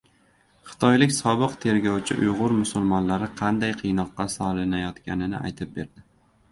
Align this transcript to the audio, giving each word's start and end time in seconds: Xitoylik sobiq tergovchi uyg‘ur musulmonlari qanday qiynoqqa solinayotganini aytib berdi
Xitoylik 0.69 1.13
sobiq 1.17 1.53
tergovchi 1.65 2.17
uyg‘ur 2.25 2.57
musulmonlari 2.63 3.31
qanday 3.43 3.77
qiynoqqa 3.83 4.29
solinayotganini 4.41 5.45
aytib 5.47 5.81
berdi 5.81 6.09